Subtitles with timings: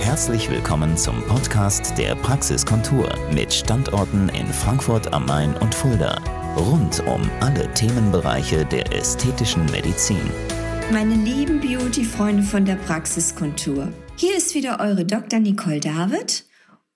[0.00, 6.18] Herzlich willkommen zum Podcast der Praxiskontur mit Standorten in Frankfurt am Main und Fulda.
[6.56, 10.22] Rund um alle Themenbereiche der ästhetischen Medizin.
[10.90, 13.92] Meine lieben Beauty-Freunde von der Praxiskontur.
[14.16, 15.38] Hier ist wieder eure Dr.
[15.38, 16.44] Nicole David.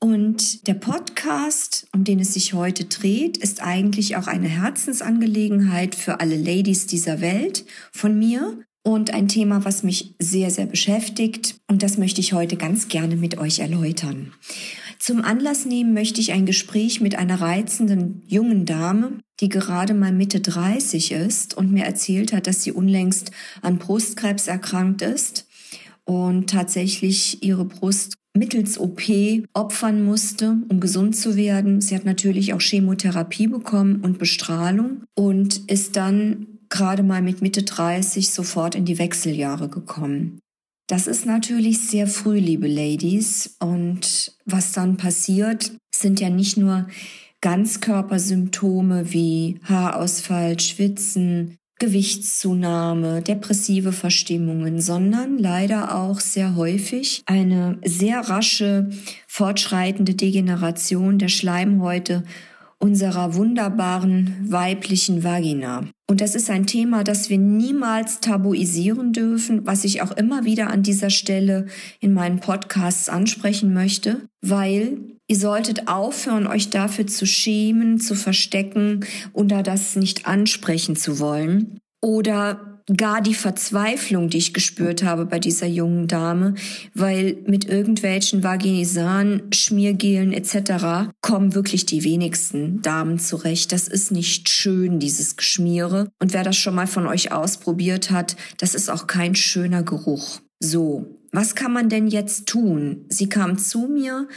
[0.00, 6.20] Und der Podcast, um den es sich heute dreht, ist eigentlich auch eine Herzensangelegenheit für
[6.20, 11.56] alle Ladies dieser Welt von mir und ein Thema, was mich sehr, sehr beschäftigt.
[11.68, 14.32] Und das möchte ich heute ganz gerne mit euch erläutern.
[14.98, 20.12] Zum Anlass nehmen möchte ich ein Gespräch mit einer reizenden jungen Dame, die gerade mal
[20.12, 23.30] Mitte 30 ist und mir erzählt hat, dass sie unlängst
[23.62, 25.46] an Brustkrebs erkrankt ist
[26.04, 29.02] und tatsächlich ihre Brust mittels OP
[29.52, 31.80] opfern musste, um gesund zu werden.
[31.80, 37.62] Sie hat natürlich auch Chemotherapie bekommen und Bestrahlung und ist dann gerade mal mit Mitte
[37.62, 40.40] 30 sofort in die Wechseljahre gekommen.
[40.88, 43.56] Das ist natürlich sehr früh, liebe Ladies.
[43.60, 46.88] Und was dann passiert, sind ja nicht nur
[47.40, 58.90] Ganzkörpersymptome wie Haarausfall, Schwitzen, Gewichtszunahme, depressive Verstimmungen, sondern leider auch sehr häufig eine sehr rasche
[59.28, 62.24] fortschreitende Degeneration der Schleimhäute
[62.78, 65.84] unserer wunderbaren weiblichen Vagina.
[66.06, 70.68] Und das ist ein Thema, das wir niemals tabuisieren dürfen, was ich auch immer wieder
[70.68, 71.66] an dieser Stelle
[71.98, 79.00] in meinen Podcasts ansprechen möchte, weil ihr solltet aufhören, euch dafür zu schämen, zu verstecken
[79.32, 81.80] oder das nicht ansprechen zu wollen.
[82.02, 86.54] Oder gar die Verzweiflung, die ich gespürt habe bei dieser jungen Dame,
[86.94, 91.10] weil mit irgendwelchen Vaginisan, Schmiergelen etc.
[91.22, 93.72] kommen wirklich die wenigsten Damen zurecht.
[93.72, 96.10] Das ist nicht schön, dieses Geschmiere.
[96.20, 100.40] Und wer das schon mal von euch ausprobiert hat, das ist auch kein schöner Geruch.
[100.60, 103.06] So, was kann man denn jetzt tun?
[103.08, 104.28] Sie kam zu mir,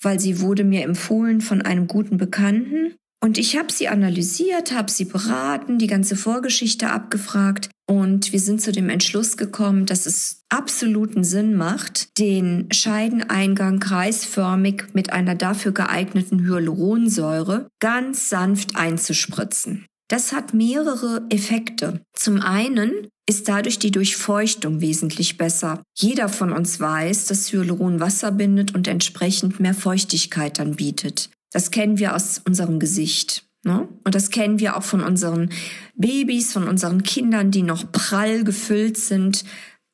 [0.00, 4.90] weil sie wurde mir empfohlen von einem guten Bekannten und ich habe sie analysiert, habe
[4.90, 10.44] sie beraten, die ganze Vorgeschichte abgefragt und wir sind zu dem Entschluss gekommen, dass es
[10.48, 19.86] absoluten Sinn macht, den Scheideneingang kreisförmig mit einer dafür geeigneten Hyaluronsäure ganz sanft einzuspritzen.
[20.08, 22.00] Das hat mehrere Effekte.
[22.14, 25.82] Zum einen ist dadurch die Durchfeuchtung wesentlich besser.
[25.96, 31.30] Jeder von uns weiß, dass Hyaluron Wasser bindet und entsprechend mehr Feuchtigkeit dann bietet.
[31.52, 33.44] Das kennen wir aus unserem Gesicht.
[33.62, 33.88] Ne?
[34.04, 35.50] Und das kennen wir auch von unseren
[35.94, 39.44] Babys, von unseren Kindern, die noch prall gefüllt sind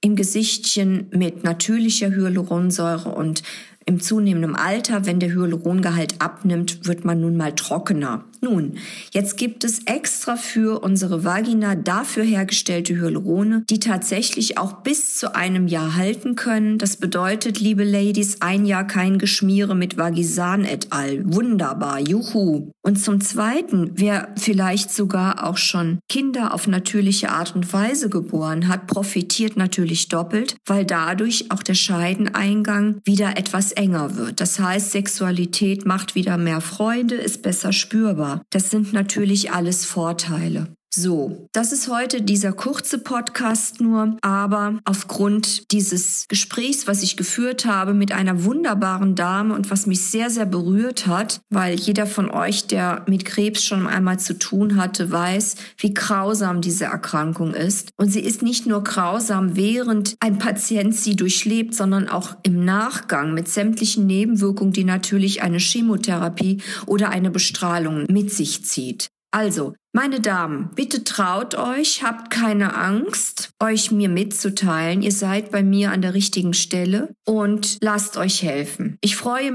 [0.00, 3.42] im Gesichtchen mit natürlicher Hyaluronsäure und
[3.86, 8.24] im zunehmenden Alter, wenn der Hyalurongehalt abnimmt, wird man nun mal trockener.
[8.40, 8.74] Nun,
[9.12, 15.34] jetzt gibt es extra für unsere Vagina dafür hergestellte Hyalurone, die tatsächlich auch bis zu
[15.34, 16.78] einem Jahr halten können.
[16.78, 21.22] Das bedeutet, liebe Ladies, ein Jahr kein Geschmiere mit Vagisan et al.
[21.24, 22.70] Wunderbar, juhu.
[22.82, 28.68] Und zum Zweiten, wer vielleicht sogar auch schon Kinder auf natürliche Art und Weise geboren
[28.68, 34.40] hat, profitiert natürlich doppelt, weil dadurch auch der Scheideneingang wieder etwas enger wird.
[34.40, 38.25] Das heißt, Sexualität macht wieder mehr Freude, ist besser spürbar.
[38.50, 40.74] Das sind natürlich alles Vorteile.
[40.98, 47.66] So, das ist heute dieser kurze Podcast nur, aber aufgrund dieses Gesprächs, was ich geführt
[47.66, 52.30] habe mit einer wunderbaren Dame und was mich sehr, sehr berührt hat, weil jeder von
[52.30, 57.90] euch, der mit Krebs schon einmal zu tun hatte, weiß, wie grausam diese Erkrankung ist.
[57.98, 63.34] Und sie ist nicht nur grausam, während ein Patient sie durchlebt, sondern auch im Nachgang
[63.34, 69.10] mit sämtlichen Nebenwirkungen, die natürlich eine Chemotherapie oder eine Bestrahlung mit sich zieht.
[69.30, 75.00] Also, meine Damen, bitte traut euch, habt keine Angst, euch mir mitzuteilen.
[75.00, 78.98] Ihr seid bei mir an der richtigen Stelle und lasst euch helfen.
[79.00, 79.54] Ich freue mich